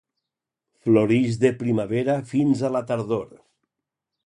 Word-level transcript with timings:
Florix 0.85 1.37
de 1.43 1.51
primavera 1.59 2.17
fins 2.33 2.65
a 2.65 2.73
la 2.79 2.85
tardor. 2.93 3.31